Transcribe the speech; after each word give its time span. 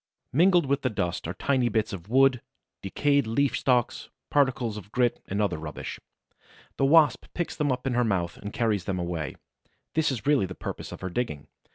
Mingled 0.33 0.65
with 0.65 0.81
this 0.81 0.93
dust 0.93 1.27
are 1.27 1.35
tiny 1.35 1.69
bits 1.69 1.93
of 1.93 2.09
wood, 2.09 2.41
decayed 2.81 3.27
leaf 3.27 3.55
stalks, 3.55 4.09
particles 4.31 4.75
of 4.75 4.91
grit 4.91 5.21
and 5.27 5.39
other 5.39 5.59
rubbish. 5.59 5.99
The 6.77 6.85
Wasp 6.85 7.25
picks 7.35 7.55
them 7.55 7.71
up 7.71 7.85
in 7.85 7.93
her 7.93 8.03
mouth 8.03 8.37
and 8.37 8.51
carries 8.51 8.85
them 8.85 8.97
away. 8.97 9.35
This 9.93 10.11
is 10.11 10.25
really 10.25 10.47
the 10.47 10.55
purpose 10.55 10.91
of 10.91 11.01
her 11.01 11.09
digging. 11.11 11.45